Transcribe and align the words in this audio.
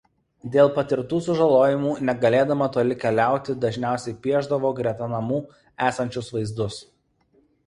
Dėl 0.53 0.69
patirtų 0.77 1.17
sužalojimų 1.25 1.91
negalėdama 2.09 2.69
toli 2.77 2.97
keliauti 3.03 3.57
dažniausiai 3.67 4.15
piešdavo 4.25 4.73
greta 4.81 5.11
namų 5.13 5.39
esančius 5.91 6.33
vaizdus. 6.39 6.81